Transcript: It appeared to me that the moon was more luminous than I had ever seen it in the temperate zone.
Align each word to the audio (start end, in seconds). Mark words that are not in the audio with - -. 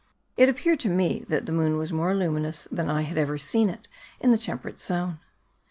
It 0.35 0.49
appeared 0.49 0.79
to 0.79 0.89
me 0.89 1.23
that 1.29 1.45
the 1.45 1.51
moon 1.51 1.77
was 1.77 1.93
more 1.93 2.15
luminous 2.15 2.67
than 2.71 2.89
I 2.89 3.03
had 3.03 3.19
ever 3.19 3.37
seen 3.37 3.69
it 3.69 3.87
in 4.19 4.31
the 4.31 4.37
temperate 4.39 4.79
zone. 4.79 5.19